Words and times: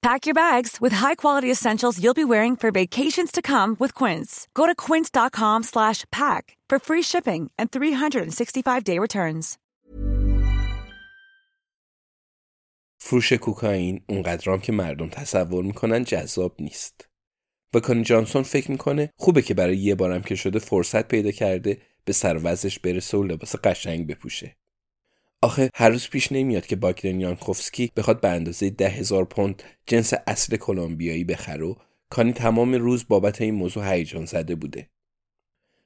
Pack 0.00 0.26
your 0.26 0.34
bags 0.34 0.80
with 0.80 0.92
high-quality 0.92 1.50
essentials 1.50 2.00
you'll 2.00 2.14
be 2.14 2.30
wearing 2.34 2.54
for 2.54 2.70
vacations 2.70 3.32
to 3.32 3.42
come 3.42 3.76
with 3.80 3.92
Quince. 4.00 4.46
Go 4.54 4.64
to 4.66 4.74
quince.com 4.86 5.62
slash 5.64 6.04
pack 6.12 6.56
for 6.70 6.78
free 6.78 7.02
shipping 7.02 7.50
and 7.58 7.70
365-day 7.70 8.98
returns. 8.98 9.58
فروش 13.00 13.32
کوکائین 13.32 14.04
اونقدرام 14.08 14.60
که 14.60 14.72
مردم 14.72 15.08
تصور 15.08 15.64
می‌کنن 15.64 16.04
جذاب 16.04 16.56
نیست. 16.60 17.08
و 17.74 17.80
کانی 17.80 18.02
جانسون 18.02 18.42
فکر 18.42 18.70
می‌کنه 18.70 19.12
خوبه 19.16 19.42
که 19.42 19.54
برای 19.54 19.76
یه 19.76 19.94
بارم 19.94 20.22
که 20.22 20.34
شده 20.34 20.58
فرصت 20.58 21.08
پیدا 21.08 21.30
کرده 21.30 21.82
به 22.04 22.12
سر 22.12 22.40
وزش 22.42 22.78
برسه 22.78 23.16
و 23.18 23.22
لباس 23.24 23.56
قشنگ 23.56 24.06
بپوشه. 24.06 24.56
آخه 25.42 25.70
هر 25.74 25.88
روز 25.88 26.08
پیش 26.08 26.32
نمیاد 26.32 26.66
که 26.66 26.76
باگدن 26.76 27.20
یانکوفسکی 27.20 27.92
بخواد 27.96 28.20
به 28.20 28.28
اندازه 28.28 28.70
ده 28.70 28.88
هزار 28.88 29.24
پوند 29.24 29.62
جنس 29.86 30.12
اصل 30.26 30.56
کلمبیایی 30.56 31.24
بخره 31.24 31.64
و 31.64 31.74
کانی 32.10 32.32
تمام 32.32 32.74
روز 32.74 33.04
بابت 33.08 33.40
این 33.40 33.54
موضوع 33.54 33.92
هیجان 33.92 34.24
زده 34.24 34.54
بوده. 34.54 34.88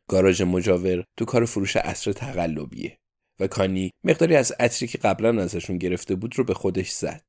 گاراژ 0.09 0.43
مجاور 0.43 1.05
تو 1.17 1.25
کار 1.25 1.45
فروش 1.45 1.77
عصر 1.77 2.13
تقلبیه 2.13 2.99
و 3.41 3.47
کانی 3.47 3.91
مقداری 4.05 4.37
از 4.37 4.53
عطری 4.53 4.89
که 4.89 4.99
قبلا 4.99 5.43
ازشون 5.43 5.79
گرفته 5.79 6.15
بود 6.15 6.39
رو 6.39 6.45
به 6.45 6.55
خودش 6.55 6.91
زد. 6.91 7.25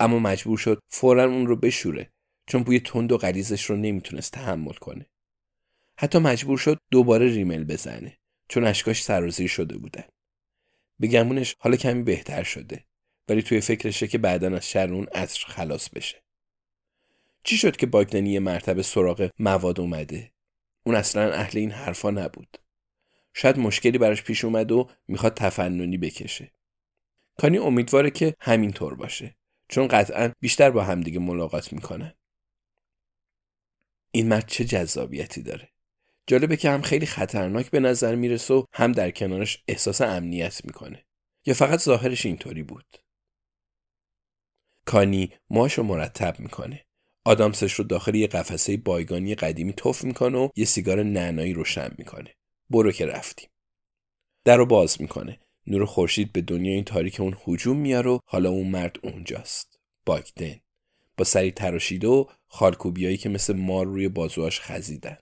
اما 0.00 0.18
مجبور 0.18 0.58
شد 0.58 0.80
فورا 0.88 1.24
اون 1.24 1.46
رو 1.46 1.56
بشوره 1.56 2.10
چون 2.46 2.62
بوی 2.62 2.80
تند 2.80 3.12
و 3.12 3.18
غلیظش 3.18 3.64
رو 3.64 3.76
نمی‌تونست 3.76 4.32
تحمل 4.32 4.72
کنه. 4.72 5.06
حتی 5.98 6.18
مجبور 6.18 6.58
شد 6.58 6.78
دوباره 6.90 7.26
ریمل 7.26 7.64
بزنه 7.64 8.18
چون 8.48 8.64
اشکاش 8.64 9.02
سرازیر 9.02 9.48
شده 9.48 9.78
بودن. 9.78 10.04
به 11.00 11.06
گمونش 11.06 11.56
حالا 11.58 11.76
کمی 11.76 12.02
بهتر 12.02 12.42
شده 12.42 12.84
ولی 13.28 13.42
توی 13.42 13.60
فکرشه 13.60 14.08
که 14.08 14.18
بعدا 14.18 14.56
از 14.56 14.68
شر 14.68 14.92
اون 14.92 15.06
عطر 15.14 15.44
خلاص 15.46 15.88
بشه. 15.88 16.22
چی 17.44 17.56
شد 17.56 17.76
که 17.76 17.86
باگدنی 17.86 18.30
یه 18.30 18.40
مرتبه 18.40 18.82
سراغ 18.82 19.30
مواد 19.38 19.80
اومده؟ 19.80 20.32
اون 20.84 20.94
اصلا 20.94 21.32
اهل 21.32 21.58
این 21.58 21.70
حرفا 21.70 22.10
نبود. 22.10 22.58
شاید 23.34 23.58
مشکلی 23.58 23.98
براش 23.98 24.22
پیش 24.22 24.44
اومد 24.44 24.72
و 24.72 24.90
می‌خواد 25.08 25.34
تفننی 25.34 25.98
بکشه. 25.98 26.52
کانی 27.38 27.58
امیدواره 27.58 28.10
که 28.10 28.34
همینطور 28.40 28.94
باشه 28.94 29.36
چون 29.68 29.88
قطعا 29.88 30.32
بیشتر 30.40 30.70
با 30.70 30.84
همدیگه 30.84 31.18
ملاقات 31.18 31.72
می‌کنن. 31.72 32.14
این 34.10 34.28
مرد 34.28 34.46
چه 34.46 34.64
جذابیتی 34.64 35.42
داره. 35.42 35.68
جالبه 36.28 36.56
که 36.56 36.70
هم 36.70 36.82
خیلی 36.82 37.06
خطرناک 37.06 37.70
به 37.70 37.80
نظر 37.80 38.14
می‌رسه 38.14 38.54
و 38.54 38.64
هم 38.72 38.92
در 38.92 39.10
کنارش 39.10 39.62
احساس 39.68 40.00
امنیت 40.00 40.64
می‌کنه. 40.64 41.04
یا 41.46 41.54
فقط 41.54 41.78
ظاهرش 41.78 42.26
اینطوری 42.26 42.62
بود. 42.62 42.96
کانی 44.86 45.32
ماشو 45.50 45.82
مرتب 45.82 46.40
می‌کنه. 46.40 46.84
آدامسش 47.24 47.72
رو 47.72 47.84
داخل 47.84 48.14
یه 48.14 48.26
قفسه 48.26 48.76
بایگانی 48.76 49.34
قدیمی 49.34 49.72
تف 49.72 50.04
می‌کنه 50.04 50.38
و 50.38 50.48
یه 50.56 50.64
سیگار 50.64 51.02
نعنایی 51.02 51.52
روشن 51.52 51.90
می‌کنه. 51.98 52.34
برو 52.70 52.92
که 52.92 53.06
رفتیم. 53.06 53.48
در 54.44 54.56
رو 54.56 54.66
باز 54.66 55.00
می‌کنه. 55.00 55.40
نور 55.66 55.84
خورشید 55.84 56.32
به 56.32 56.40
دنیا 56.40 56.72
این 56.74 56.84
تاریک 56.84 57.20
اون 57.20 57.36
هجوم 57.46 57.76
میاره 57.76 58.10
و 58.10 58.18
حالا 58.24 58.50
اون 58.50 58.68
مرد 58.68 58.96
اونجاست. 59.02 59.78
باگدن. 60.06 60.60
با 61.16 61.24
سری 61.24 61.52
تراشیده 61.52 62.08
و 62.08 62.24
خالکوبیایی 62.46 63.16
که 63.16 63.28
مثل 63.28 63.56
مار 63.56 63.86
روی 63.86 64.08
بازوهاش 64.08 64.60
خزیدن. 64.60 65.18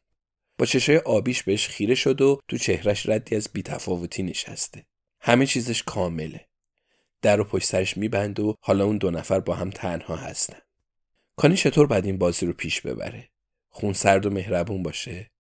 با 0.59 0.67
چشای 0.67 0.99
آبیش 0.99 1.43
بهش 1.43 1.69
خیره 1.69 1.95
شد 1.95 2.21
و 2.21 2.41
تو 2.49 2.59
چهرش 2.59 3.09
ردی 3.09 3.37
از 3.37 3.49
بیتفاوتی 3.53 4.23
نشسته. 4.23 4.87
همه 5.21 5.47
چیزش 5.47 5.83
کامله. 5.83 6.47
در 7.23 7.41
و 7.41 7.45
پشت 7.45 7.67
سرش 7.69 7.97
میبند 7.97 8.41
و 8.41 8.55
حالا 8.61 8.85
اون 8.85 8.99
دو 8.99 9.11
نفر 9.11 9.41
با 9.41 9.55
هم 9.55 9.71
تنها 9.71 10.17
هستن. 10.17 10.59
کانی 11.37 11.57
چطور 11.57 11.87
بعد 11.87 12.07
این 12.07 12.19
بازی 12.19 12.47
رو 12.47 12.53
پیش 12.53 12.81
ببره؟ 12.81 13.29
خون 13.69 13.93
سرد 13.93 14.27
و 14.27 14.31
مهربون 14.31 14.83
باشه؟ 14.83 15.31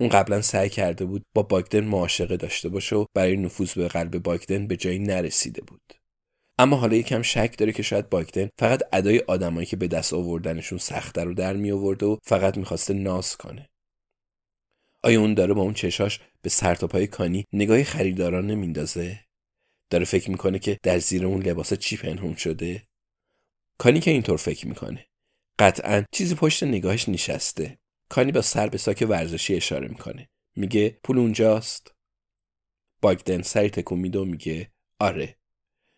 اون 0.00 0.08
قبلا 0.08 0.42
سعی 0.42 0.68
کرده 0.68 1.04
بود 1.04 1.24
با 1.34 1.42
باگدن 1.42 1.84
معاشقه 1.84 2.36
داشته 2.36 2.68
باشه 2.68 2.96
و 2.96 3.04
برای 3.14 3.36
نفوذ 3.36 3.72
به 3.72 3.88
قلب 3.88 4.18
باگدن 4.18 4.66
به 4.66 4.76
جایی 4.76 4.98
نرسیده 4.98 5.62
بود. 5.62 5.94
اما 6.58 6.76
حالا 6.76 6.96
یکم 6.96 7.22
شک 7.22 7.58
داره 7.58 7.72
که 7.72 7.82
شاید 7.82 8.08
باگدن 8.08 8.48
فقط 8.58 8.82
ادای 8.92 9.18
آدمایی 9.18 9.66
که 9.66 9.76
به 9.76 9.88
دست 9.88 10.12
آوردنشون 10.14 10.78
سخته 10.78 11.24
رو 11.24 11.34
در 11.34 11.56
می 11.56 11.70
آورده 11.70 12.06
و 12.06 12.16
فقط 12.22 12.58
می‌خواسته 12.58 12.94
ناز 12.94 13.36
کنه. 13.36 13.68
آیا 15.04 15.20
اون 15.20 15.34
داره 15.34 15.54
با 15.54 15.62
اون 15.62 15.74
چشاش 15.74 16.20
به 16.42 16.50
سرتاپای 16.50 17.06
کانی 17.06 17.44
نگاه 17.52 17.84
خریداران 17.84 18.46
نمیندازه؟ 18.46 19.20
داره 19.90 20.04
فکر 20.04 20.30
می‌کنه 20.30 20.58
که 20.58 20.78
در 20.82 20.98
زیر 20.98 21.26
اون 21.26 21.42
لباس 21.42 21.74
چی 21.74 21.96
پنهون 21.96 22.34
شده؟ 22.34 22.82
کانی 23.78 24.00
که 24.00 24.10
اینطور 24.10 24.36
فکر 24.36 24.66
می‌کنه. 24.66 25.06
قطعا 25.58 26.04
چیزی 26.12 26.34
پشت 26.34 26.62
نگاهش 26.62 27.08
نشسته. 27.08 27.78
کانی 28.08 28.32
با 28.32 28.42
سر 28.42 28.68
به 28.68 28.78
ساک 28.78 29.06
ورزشی 29.08 29.54
اشاره 29.54 29.88
می‌کنه. 29.88 30.28
میگه 30.56 30.98
پول 31.04 31.18
اونجاست. 31.18 31.94
باگدن 33.02 33.42
سری 33.42 33.70
تکون 33.70 33.98
میده 33.98 34.18
و 34.18 34.24
میگه 34.24 34.72
آره. 35.00 35.36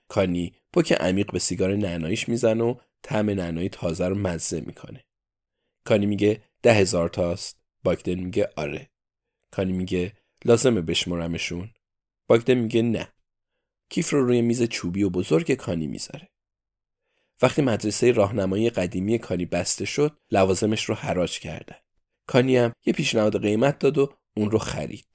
کانی 0.09 0.55
پک 0.73 0.93
عمیق 0.93 1.33
به 1.33 1.39
سیگار 1.39 1.77
نعناییش 1.77 2.29
می‌زنه 2.29 2.65
و 2.65 2.75
طعم 3.03 3.31
نعنایی 3.31 3.69
تازه 3.69 4.09
رو 4.09 4.15
مزه 4.15 4.61
می‌کنه. 4.61 5.05
کانی 5.85 6.07
میگه 6.07 6.43
ده 6.63 6.73
هزار 6.73 7.09
تاست. 7.09 7.57
باگدن 7.85 8.15
میگه 8.15 8.51
آره. 8.57 8.91
کانی 9.57 9.73
میگه 9.73 10.13
لازمه 10.45 10.81
بشمرمشون. 10.81 11.71
باگدن 12.29 12.55
میگه 12.55 12.83
نه. 12.83 13.13
کیف 13.91 14.11
رو 14.11 14.27
روی 14.27 14.43
میز 14.43 14.63
چوبی 14.63 15.03
و 15.03 15.11
بزرگ 15.11 15.55
کانی 15.55 15.87
می‌ذاره. 15.87 16.29
وقتی 17.43 17.63
مدرسه 17.63 18.13
راهنمایی 18.13 18.71
قدیمی 18.71 19.19
کانی 19.19 19.47
بسته 19.47 19.85
شد 19.85 20.17
لوازمش 20.31 20.85
رو 20.85 20.95
حراج 20.95 21.39
کردن. 21.39 21.77
کانی 22.27 22.57
هم 22.57 22.73
یه 22.87 22.93
پیشنهاد 22.93 23.43
قیمت 23.43 23.79
داد 23.79 23.99
و 23.99 24.13
اون 24.37 24.51
رو 24.51 24.59
خرید. 24.59 25.07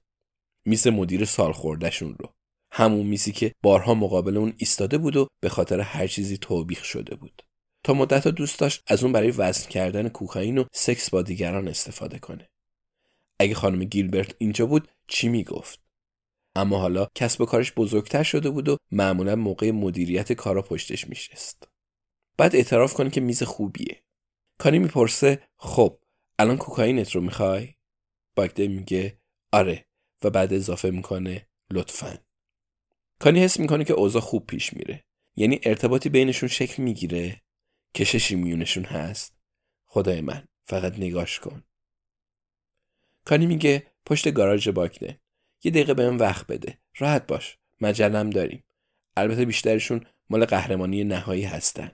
میز 0.65 0.87
مدیر 0.87 1.25
سال 1.25 1.51
خوردهشون 1.51 2.15
رو. 2.19 2.33
همون 2.71 3.07
میزی 3.07 3.31
که 3.31 3.53
بارها 3.63 3.93
مقابل 3.93 4.37
اون 4.37 4.53
ایستاده 4.57 4.97
بود 4.97 5.15
و 5.15 5.27
به 5.41 5.49
خاطر 5.49 5.79
هر 5.79 6.07
چیزی 6.07 6.37
توبیخ 6.37 6.83
شده 6.83 7.15
بود. 7.15 7.41
تا 7.83 7.93
مدت 7.93 8.27
دوست 8.27 8.59
داشت 8.59 8.83
از 8.87 9.03
اون 9.03 9.13
برای 9.13 9.31
وزن 9.31 9.69
کردن 9.69 10.09
کوکائین 10.09 10.57
و 10.57 10.63
سکس 10.73 11.09
با 11.09 11.21
دیگران 11.21 11.67
استفاده 11.67 12.19
کنه. 12.19 12.47
اگه 13.41 13.55
خانم 13.55 13.83
گیلبرت 13.83 14.35
اینجا 14.37 14.65
بود 14.65 14.87
چی 15.07 15.29
می‌گفت؟ 15.29 15.79
اما 16.55 16.79
حالا 16.79 17.07
کسب 17.15 17.41
و 17.41 17.45
کارش 17.45 17.73
بزرگتر 17.73 18.23
شده 18.23 18.49
بود 18.49 18.69
و 18.69 18.77
معمولا 18.91 19.35
موقع 19.35 19.71
مدیریت 19.71 20.33
کارا 20.33 20.61
پشتش 20.61 21.07
میشست 21.07 21.67
بعد 22.37 22.55
اعتراف 22.55 22.93
کنه 22.93 23.09
که 23.09 23.21
میز 23.21 23.43
خوبیه. 23.43 24.03
کانی 24.59 24.79
می‌پرسه 24.79 25.47
خب 25.57 25.99
الان 26.39 26.57
کوکائینت 26.57 27.11
رو 27.11 27.21
می‌خوای؟ 27.21 27.75
باگده 28.35 28.67
میگه 28.67 29.19
آره 29.51 29.85
و 30.23 30.29
بعد 30.29 30.53
اضافه 30.53 30.89
می‌کنه 30.89 31.47
لطفا. 31.71 32.17
کانی 33.19 33.39
حس 33.43 33.59
می‌کنه 33.59 33.83
که 33.83 33.93
اوضاع 33.93 34.21
خوب 34.21 34.47
پیش 34.47 34.73
میره. 34.73 35.03
یعنی 35.35 35.59
ارتباطی 35.63 36.09
بینشون 36.09 36.49
شکل 36.49 36.83
می‌گیره. 36.83 37.41
کششی 37.95 38.35
میونشون 38.35 38.83
هست. 38.83 39.37
خدای 39.87 40.21
من 40.21 40.47
فقط 40.65 40.99
نگاش 40.99 41.39
کن. 41.39 41.63
کانی 43.25 43.45
میگه 43.45 43.87
پشت 44.05 44.31
گاراژ 44.31 44.67
باکده 44.67 45.19
یه 45.63 45.71
دقیقه 45.71 45.93
بهم 45.93 46.19
وقت 46.19 46.47
بده. 46.47 46.77
راحت 46.97 47.27
باش. 47.27 47.57
مجلم 47.81 48.29
داریم. 48.29 48.63
البته 49.17 49.45
بیشترشون 49.45 50.05
مال 50.29 50.45
قهرمانی 50.45 51.03
نهایی 51.03 51.43
هستن. 51.43 51.91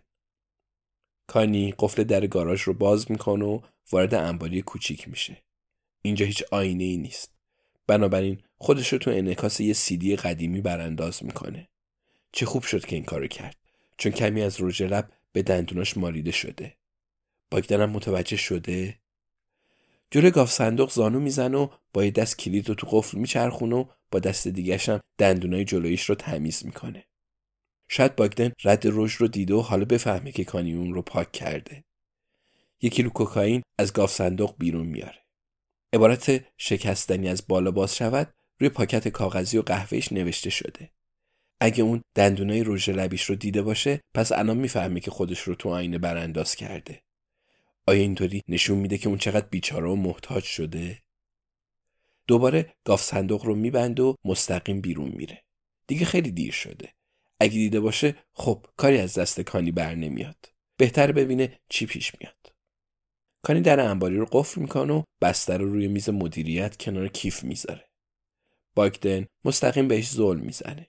کانی 1.27 1.73
قفل 1.79 2.03
در 2.03 2.27
گاراژ 2.27 2.61
رو 2.61 2.73
باز 2.73 3.11
می‌کنه 3.11 3.45
و 3.45 3.61
وارد 3.91 4.13
انباری 4.13 4.61
کوچیک 4.61 5.09
میشه. 5.09 5.43
اینجا 6.01 6.25
هیچ 6.25 6.43
آینه 6.51 6.83
ای 6.83 6.97
نیست. 6.97 7.31
بنابراین 7.87 8.41
خودش 8.57 8.93
رو 8.93 8.99
تو 8.99 9.11
انعکاس 9.11 9.59
یه 9.59 9.73
سیدی 9.73 10.15
قدیمی 10.15 10.61
برانداز 10.61 11.25
می‌کنه. 11.25 11.67
چه 12.31 12.45
خوب 12.45 12.63
شد 12.63 12.85
که 12.85 12.95
این 12.95 13.05
کارو 13.05 13.27
کرد. 13.27 13.55
چون 13.97 14.11
کمی 14.11 14.41
از 14.41 14.61
رژ 14.61 14.81
لب 14.81 15.11
به 15.31 15.43
دندوناش 15.43 15.97
ماریده 15.97 16.31
شده. 16.31 16.75
باگدنم 17.51 17.89
متوجه 17.89 18.37
شده؟ 18.37 18.99
جلوی 20.11 20.31
گاف 20.31 20.51
صندوق 20.51 20.91
زانو 20.91 21.19
می‌زنه 21.19 21.57
و 21.57 21.67
با 21.93 22.05
یه 22.05 22.11
دست 22.11 22.37
کلید 22.37 22.69
رو 22.69 22.75
تو 22.75 22.87
قفل 22.91 23.17
میچرخونه 23.17 23.75
و 23.75 23.85
با 24.11 24.19
دست 24.19 24.47
دیگهشم 24.47 24.99
دندونای 25.17 25.65
جلویش 25.65 26.03
رو 26.03 26.15
تمیز 26.15 26.65
می‌کنه. 26.65 27.05
شاید 27.89 28.15
باگدن 28.15 28.51
رد 28.63 28.83
رژ 28.85 29.15
رو 29.15 29.27
دیده 29.27 29.53
و 29.53 29.61
حالا 29.61 29.85
بفهمه 29.85 30.31
که 30.31 30.43
کانیون 30.43 30.93
رو 30.93 31.01
پاک 31.01 31.31
کرده. 31.31 31.83
یکی 32.81 32.95
کیلو 32.95 33.09
کوکائین 33.09 33.61
از 33.79 33.93
گاف 33.93 34.11
صندوق 34.11 34.55
بیرون 34.57 34.87
میاره. 34.87 35.19
عبارت 35.93 36.45
شکستنی 36.57 37.29
از 37.29 37.47
بالا 37.47 37.71
باز 37.71 37.95
شود 37.95 38.33
روی 38.59 38.69
پاکت 38.69 39.07
کاغذی 39.07 39.57
و 39.57 39.61
قهوهش 39.61 40.11
نوشته 40.11 40.49
شده. 40.49 40.91
اگه 41.61 41.83
اون 41.83 42.01
دندونای 42.15 42.63
رژ 42.65 42.89
لبیش 42.89 43.23
رو 43.23 43.35
دیده 43.35 43.61
باشه 43.61 44.01
پس 44.15 44.31
الان 44.31 44.57
می‌فهمه 44.57 44.99
که 44.99 45.11
خودش 45.11 45.39
رو 45.39 45.55
تو 45.55 45.69
آینه 45.69 45.97
برانداز 45.97 46.55
کرده. 46.55 47.01
آیا 47.89 48.01
اینطوری 48.01 48.41
نشون 48.47 48.77
میده 48.77 48.97
که 48.97 49.09
اون 49.09 49.17
چقدر 49.17 49.47
بیچاره 49.47 49.89
و 49.89 49.95
محتاج 49.95 50.43
شده؟ 50.43 51.03
دوباره 52.27 52.73
گاف 52.83 53.01
صندوق 53.01 53.45
رو 53.45 53.55
میبنده 53.55 54.03
و 54.03 54.15
مستقیم 54.25 54.81
بیرون 54.81 55.09
میره. 55.09 55.43
دیگه 55.87 56.05
خیلی 56.05 56.31
دیر 56.31 56.51
شده. 56.51 56.93
اگه 57.39 57.53
دیده 57.53 57.79
باشه 57.79 58.15
خب 58.33 58.65
کاری 58.77 58.97
از 58.97 59.13
دست 59.13 59.41
کانی 59.41 59.71
بر 59.71 59.95
نمیاد. 59.95 60.53
بهتر 60.77 61.11
ببینه 61.11 61.59
چی 61.69 61.85
پیش 61.85 62.11
میاد. 62.19 62.53
کانی 63.41 63.61
در 63.61 63.79
انباری 63.79 64.17
رو 64.17 64.25
قفل 64.31 64.61
می‌کنه 64.61 64.93
و 64.93 65.03
بستر 65.21 65.57
رو 65.57 65.73
روی 65.73 65.87
میز 65.87 66.09
مدیریت 66.09 66.77
کنار 66.77 67.07
کیف 67.07 67.43
می‌ذاره. 67.43 67.89
باگدن 68.75 69.27
مستقیم 69.45 69.87
بهش 69.87 70.11
ظلم 70.11 70.39
می‌زنه. 70.39 70.87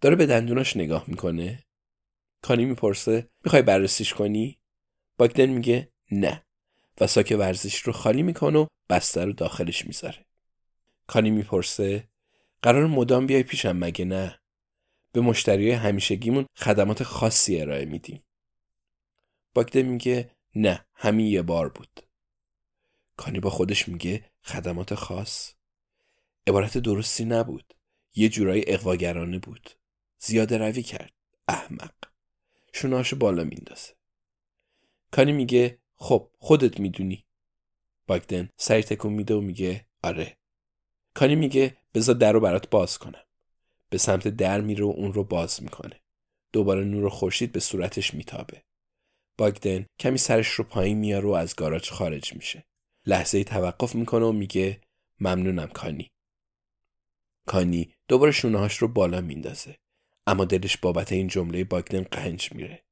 داره 0.00 0.16
به 0.16 0.26
دندوناش 0.26 0.76
نگاه 0.76 1.04
می‌کنه. 1.08 1.64
کانی 2.42 2.64
می‌پرسه 2.64 3.28
می‌خوای 3.44 3.62
بررسیش 3.62 4.14
کنی؟ 4.14 4.60
باگدن 5.18 5.46
میگه 5.46 5.89
نه. 6.12 6.44
و 7.00 7.06
ساک 7.06 7.36
ورزش 7.38 7.78
رو 7.78 7.92
خالی 7.92 8.22
می‌کنه 8.22 8.58
و 8.58 8.66
بستر 8.88 9.24
رو 9.24 9.32
داخلش 9.32 9.86
می‌ذاره. 9.86 10.26
کانی 11.06 11.30
می‌پرسه 11.30 12.08
قرار 12.62 12.86
مدام 12.86 13.26
بیای 13.26 13.42
پیشم 13.42 13.76
مگه 13.76 14.04
نه؟ 14.04 14.40
به 15.12 15.20
مشتری 15.20 15.70
همیشگیمون 15.70 16.46
خدمات 16.56 17.02
خاصی 17.02 17.60
ارائه 17.60 17.84
میدیم. 17.84 18.22
باگدن 19.54 19.82
میگه 19.82 20.30
نه 20.54 20.86
همین 20.94 21.26
یه 21.26 21.42
بار 21.42 21.68
بود. 21.68 22.00
کانی 23.16 23.40
با 23.40 23.50
خودش 23.50 23.88
میگه 23.88 24.24
خدمات 24.42 24.94
خاص؟ 24.94 25.52
عبارت 26.46 26.78
درستی 26.78 27.24
نبود. 27.24 27.74
یه 28.14 28.28
جورایی 28.28 28.64
اقواگرانه 28.66 29.38
بود. 29.38 29.70
زیاده 30.18 30.58
روی 30.58 30.82
کرد. 30.82 31.12
احمق. 31.48 31.92
شوناشو 32.72 33.16
بالا 33.16 33.44
میندازه 33.44 33.92
کانی 35.10 35.32
میگه 35.32 35.79
خب 36.00 36.30
خودت 36.38 36.80
می‌دونی. 36.80 37.24
باگدن 38.06 38.48
سری 38.56 38.82
تکون 38.82 39.12
میده 39.12 39.34
و 39.34 39.40
میگه 39.40 39.84
آره. 40.02 40.36
کانی 41.14 41.34
میگه 41.34 41.76
بذار 41.94 42.14
در 42.14 42.32
رو 42.32 42.40
برات 42.40 42.70
باز 42.70 42.98
کنم. 42.98 43.24
به 43.90 43.98
سمت 43.98 44.28
در 44.28 44.60
میره 44.60 44.84
و 44.84 44.88
اون 44.96 45.12
رو 45.12 45.24
باز 45.24 45.62
می‌کنه. 45.62 46.00
دوباره 46.52 46.84
نور 46.84 47.08
خورشید 47.08 47.52
به 47.52 47.60
صورتش 47.60 48.14
میتابه. 48.14 48.62
باگدن 49.38 49.86
کمی 49.98 50.18
سرش 50.18 50.48
رو 50.48 50.64
پایین 50.64 50.98
میاره 50.98 51.28
و 51.28 51.32
از 51.32 51.56
گاراژ 51.56 51.90
خارج 51.90 52.34
میشه. 52.34 52.64
لحظه 53.06 53.38
ای 53.38 53.44
توقف 53.44 53.94
می‌کنه 53.94 54.24
و 54.24 54.32
میگه 54.32 54.80
ممنونم 55.20 55.68
کانی. 55.68 56.10
کانی 57.46 57.94
دوباره 58.08 58.32
شونهاش 58.32 58.76
رو 58.76 58.88
بالا 58.88 59.20
میندازه. 59.20 59.76
اما 60.26 60.44
دلش 60.44 60.76
بابت 60.76 61.12
این 61.12 61.26
جمله 61.26 61.64
باگدن 61.64 62.02
قنج 62.02 62.52
میره. 62.52 62.82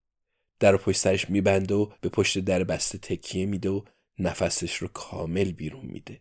در 0.60 0.74
و 0.74 0.78
پشت 0.78 0.96
سرش 0.96 1.30
میبنده 1.30 1.74
و 1.74 1.92
به 2.00 2.08
پشت 2.08 2.38
در 2.38 2.64
بسته 2.64 2.98
تکیه 2.98 3.46
میده 3.46 3.70
و 3.70 3.82
نفسش 4.18 4.76
رو 4.76 4.88
کامل 4.88 5.52
بیرون 5.52 5.86
میده. 5.86 6.20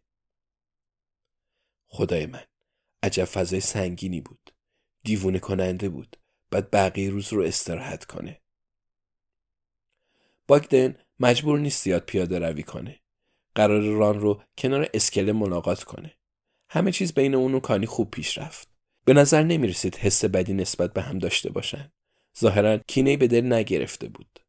خدای 1.87 2.25
من 2.25 2.43
عجب 3.03 3.25
فضای 3.25 3.59
سنگینی 3.59 4.21
بود. 4.21 4.51
دیوونه 5.03 5.39
کننده 5.39 5.89
بود. 5.89 6.17
بعد 6.51 6.71
بقیه 6.71 7.09
روز 7.09 7.33
رو 7.33 7.43
استراحت 7.43 8.05
کنه. 8.05 8.41
باگدن 10.47 10.95
مجبور 11.19 11.59
نیست 11.59 11.83
زیاد 11.83 12.05
پیاده 12.05 12.39
روی 12.39 12.63
کنه. 12.63 12.99
قرار 13.55 13.81
ران 13.81 14.19
رو 14.19 14.43
کنار 14.57 14.89
اسکله 14.93 15.31
ملاقات 15.31 15.83
کنه. 15.83 16.13
همه 16.69 16.91
چیز 16.91 17.13
بین 17.13 17.35
اون 17.35 17.53
و 17.53 17.59
کانی 17.59 17.85
خوب 17.85 18.11
پیش 18.11 18.37
رفت. 18.37 18.69
به 19.05 19.13
نظر 19.13 19.43
نمی 19.43 19.67
رسید 19.67 19.95
حس 19.95 20.25
بدی 20.25 20.53
نسبت 20.53 20.93
به 20.93 21.01
هم 21.01 21.19
داشته 21.19 21.49
باشن. 21.49 21.91
ظاهرا 22.39 22.77
کینه 22.77 23.17
به 23.17 23.27
دل 23.27 23.53
نگرفته 23.53 24.07
بود. 24.07 24.39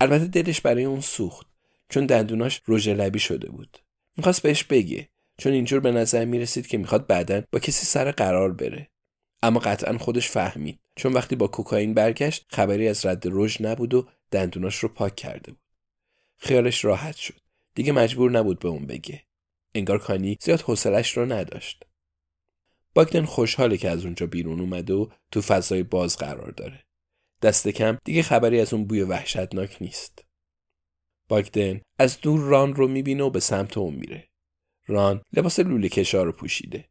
البته 0.00 0.26
دلش 0.26 0.60
برای 0.60 0.84
اون 0.84 1.00
سوخت 1.00 1.46
چون 1.88 2.06
دندوناش 2.06 2.62
رژ 2.68 2.88
لبی 2.88 3.18
شده 3.18 3.50
بود. 3.50 3.78
می‌خواست 4.16 4.42
بهش 4.42 4.64
بگه 4.64 5.08
چون 5.38 5.52
اینجور 5.52 5.80
به 5.80 5.92
نظر 5.92 6.24
می 6.24 6.38
رسید 6.38 6.66
که 6.66 6.78
می‌خواد 6.78 7.06
بعدا 7.06 7.42
با 7.52 7.58
کسی 7.58 7.86
سر 7.86 8.10
قرار 8.10 8.52
بره. 8.52 8.90
اما 9.42 9.60
قطعا 9.60 9.98
خودش 9.98 10.28
فهمید 10.28 10.80
چون 10.96 11.12
وقتی 11.12 11.36
با 11.36 11.46
کوکائین 11.46 11.94
برگشت 11.94 12.46
خبری 12.48 12.88
از 12.88 13.06
رد 13.06 13.22
رژ 13.26 13.60
نبود 13.60 13.94
و 13.94 14.08
دندوناش 14.30 14.76
رو 14.76 14.88
پاک 14.88 15.16
کرده 15.16 15.52
بود. 15.52 15.60
خیالش 16.36 16.84
راحت 16.84 17.16
شد. 17.16 17.40
دیگه 17.74 17.92
مجبور 17.92 18.30
نبود 18.30 18.58
به 18.58 18.68
اون 18.68 18.86
بگه. 18.86 19.22
انگار 19.74 19.98
کانی 19.98 20.38
زیاد 20.40 20.60
حوصلش 20.60 21.16
رو 21.16 21.32
نداشت. 21.32 21.84
باگدن 22.94 23.24
خوشحاله 23.24 23.76
که 23.76 23.90
از 23.90 24.04
اونجا 24.04 24.26
بیرون 24.26 24.60
اومده 24.60 24.94
و 24.94 25.08
تو 25.30 25.40
فضای 25.40 25.82
باز 25.82 26.16
قرار 26.16 26.50
داره. 26.50 26.84
دست 27.42 27.68
کم 27.68 27.98
دیگه 28.04 28.22
خبری 28.22 28.60
از 28.60 28.74
اون 28.74 28.84
بوی 28.84 29.02
وحشتناک 29.02 29.76
نیست. 29.80 30.24
باگدن 31.28 31.80
از 31.98 32.20
دور 32.20 32.40
ران 32.40 32.74
رو 32.74 32.88
می‌بینه 32.88 33.22
و 33.22 33.30
به 33.30 33.40
سمت 33.40 33.78
اون 33.78 33.94
میره. 33.94 34.28
ران 34.86 35.22
لباس 35.32 35.60
لوله 35.60 35.88
کشا 35.88 36.22
رو 36.22 36.32
پوشیده. 36.32 36.88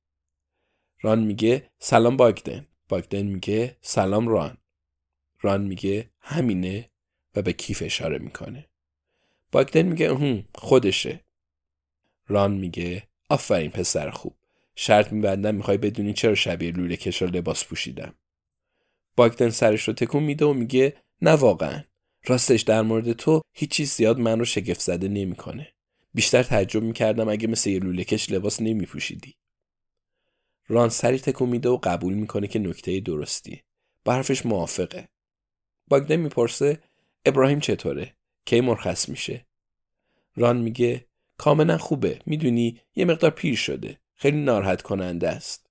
ران 1.01 1.23
میگه 1.23 1.69
سلام 1.79 2.17
باگدن. 2.17 2.67
باگدن 2.89 3.21
میگه 3.21 3.77
سلام 3.81 4.27
ران. 4.27 4.57
ران 5.41 5.61
میگه 5.61 6.09
همینه 6.19 6.89
و 7.35 7.41
به 7.41 7.53
کیف 7.53 7.83
اشاره 7.85 8.17
می‌کنه. 8.17 8.69
باگدن 9.51 9.81
میگه 9.81 10.15
هم 10.15 10.43
خودشه. 10.55 11.25
ران 12.27 12.51
میگه 12.51 13.07
آفرین 13.29 13.71
پسر 13.71 14.09
خوب. 14.09 14.35
شرط 14.75 15.13
میبندم 15.13 15.55
می‌خوای 15.55 15.77
بدونی 15.77 16.13
چرا 16.13 16.35
شبیه 16.35 16.71
لوله 16.71 16.97
کشا 16.97 17.25
لباس 17.25 17.65
پوشیدم. 17.65 18.15
باگدن 19.19 19.49
سرش 19.49 19.87
رو 19.87 19.93
تکون 19.93 20.23
میده 20.23 20.45
و 20.45 20.53
میگه 20.53 20.97
نه 21.21 21.31
واقعا. 21.31 21.83
راستش 22.25 22.61
در 22.61 22.81
مورد 22.81 23.11
تو 23.11 23.41
هیچ 23.53 23.71
چیز 23.71 23.91
زیاد 23.91 24.19
من 24.19 24.39
رو 24.39 24.45
شگفت 24.45 24.81
زده 24.81 25.07
نمی‌کنه. 25.07 25.73
بیشتر 26.13 26.43
تعجب 26.43 26.83
می‌کردم 26.83 27.29
اگه 27.29 27.47
مثل 27.47 27.69
یه 27.69 27.79
لوله 27.79 28.03
کش 28.03 28.31
لباس 28.31 28.61
نمیپوشیدی. 28.61 29.35
ران 30.67 30.89
سری 30.89 31.19
تکون 31.19 31.49
میده 31.49 31.69
و 31.69 31.77
قبول 31.83 32.13
می‌کنه 32.13 32.47
که 32.47 32.59
نکته 32.59 32.99
درستیه 32.99 33.63
با 34.05 34.13
حرفش 34.13 34.45
موافقه. 34.45 35.07
باگدن 35.87 36.15
می‌پرسه 36.15 36.79
ابراهیم 37.25 37.59
چطوره؟ 37.59 38.15
کی 38.45 38.61
مرخص 38.61 39.09
میشه؟ 39.09 39.45
ران 40.35 40.57
میگه 40.57 41.05
کاملا 41.37 41.77
خوبه. 41.77 42.19
می‌دونی 42.25 42.79
یه 42.95 43.05
مقدار 43.05 43.31
پیر 43.31 43.55
شده. 43.55 43.99
خیلی 44.15 44.37
ناراحت 44.37 44.81
کننده 44.81 45.29
است. 45.29 45.69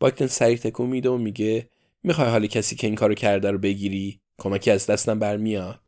باگدن 0.00 0.26
سری 0.26 0.58
تکون 0.58 0.90
میده 0.90 1.08
و 1.08 1.16
میگه 1.16 1.68
می‌خوای 2.02 2.28
حالی 2.28 2.48
کسی 2.48 2.76
که 2.76 2.86
این 2.86 2.96
کارو 2.96 3.14
کرده 3.14 3.50
رو 3.50 3.58
بگیری؟ 3.58 4.20
کمکی 4.38 4.70
از 4.70 4.86
دستم 4.86 5.18
برمیاد. 5.18 5.80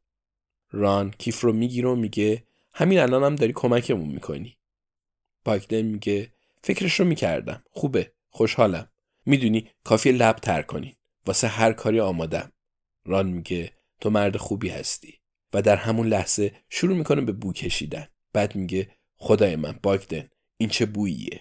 ران 0.71 1.11
کیف 1.11 1.41
رو 1.41 1.53
می‌گیره 1.53 1.89
و 1.89 1.95
میگه 1.95 2.45
همین 2.75 2.99
الانم 2.99 3.25
هم 3.25 3.35
داری 3.35 3.53
کمکمون 3.53 4.09
می‌کنی. 4.09 4.57
باگدن 5.45 5.83
میگه 5.83 6.33
فکرش 6.63 7.01
رو 7.01 7.07
می‌کردم. 7.07 7.65
خوبه. 7.71 8.13
خوشحالم. 8.31 8.89
می‌دونی 9.27 9.71
کافی 9.85 10.13
لب 10.13 10.37
تر 10.37 10.63
کنی 10.63 10.97
واسه 11.27 11.49
هر 11.49 11.73
کاری 11.73 12.01
آمادم. 12.01 12.53
ران 13.05 13.27
میگه 13.27 13.73
تو 14.01 14.11
مرد 14.11 14.37
خوبی 14.37 14.69
هستی. 14.69 15.21
و 15.53 15.63
در 15.63 15.77
همون 15.77 16.07
لحظه 16.07 16.53
شروع 16.69 16.97
می‌کنه 16.97 17.21
به 17.21 17.33
بو 17.33 17.53
کشیدن. 17.53 18.09
بعد 18.33 18.57
میگه 18.57 18.91
خدای 19.17 19.57
من 19.57 19.79
باگدن 19.83 20.29
این 20.57 20.69
چه 20.69 20.87
بوییه؟ 20.87 21.41